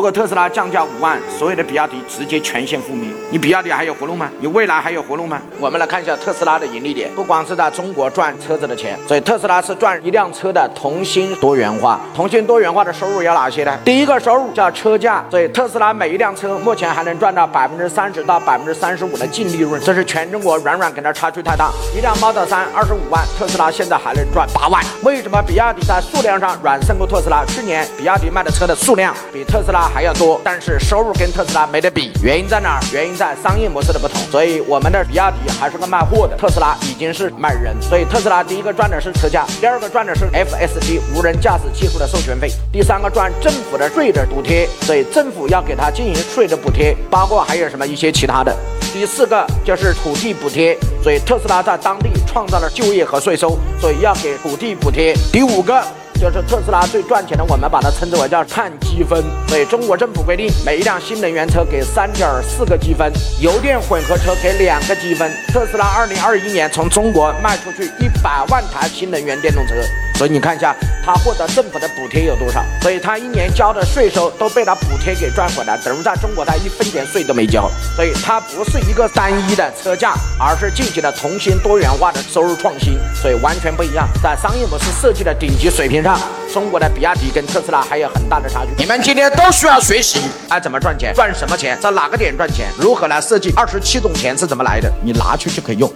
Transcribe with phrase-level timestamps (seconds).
[0.00, 4.30] 如果特斯拉降价五万，所有的比亚迪直接全线覆灭，你比亚迪还有活路吗？
[4.40, 5.38] 你未来还有活路吗？
[5.58, 12.00] 我们来看一下特斯拉的盈利点，不光是在中国赚车子的钱，所以特斯拉是赚一辆车的同心多元化。
[12.16, 13.76] 同心多元化的收入有哪些呢？
[13.84, 21.70] 第一个收入叫车价，所以特斯拉每一辆车目前还能赚到百分之三十到百分之三十五的净利润，这是全中国软软跟它差距太大。
[21.94, 24.82] 一辆 Model 3二十五万，特斯拉现在还能赚八万。
[25.02, 27.44] 为什么比亚迪在数量上软胜过特斯拉？
[27.44, 32.12] 去年比亚迪卖的车的数量比特斯拉还要多，但是收入跟特斯拉没得比。
[32.22, 32.80] 原因在哪儿？
[32.92, 34.20] 原因在商业模式的不同。
[34.30, 37.74] 所以我们的比亚迪还是个卖货的，特斯拉已经是卖人。
[37.82, 44.68] 所以特斯拉第一个赚的是车价，第二个赚的是 FSD 无人驾驶技术的授权费，第三个赚政府的税的补贴。
[44.82, 48.54] 所以政府要给他进行税的补贴，包括还有什么一些其他的。
[48.92, 55.14] 第四个就是土地补贴，所以特斯拉在当地创造了就业和税收，所以要给土地补贴。
[55.32, 55.82] 第五个。
[56.20, 59.24] 就是特斯拉最赚钱的，我们把它称之为叫碳积分。
[59.48, 63.10] 所以中国政府规定，每一辆新能源车给三点四个积分，
[63.40, 65.32] 油电混合车给两个积分。
[65.48, 69.74] 特斯拉二零二一年从中国卖出去一百万台新能源电动车。
[70.16, 72.64] 所以你看一下，他获得政府的补贴有多少？
[72.82, 77.70] 所以他一年交的税收都被他补贴给赚回来，等于在中国他一分钱税都没交。
[77.96, 84.08] 所以它不是一个单一的车价，而是进行了重新多元化的收入创新，所以完全不一样。
[84.22, 86.18] 在商业模式设计的顶级水平上，
[86.52, 88.70] 中国的比亚迪跟特斯拉还有很大的差距。
[88.76, 91.14] 你们今天都需要学习，哎，怎么赚钱？
[91.14, 91.78] 赚什么钱？
[91.80, 92.68] 在哪个点赚钱？
[92.78, 93.52] 如何来设计？
[93.56, 94.90] 二十七种钱是怎么来的？
[95.02, 95.90] 你拿去就可以用。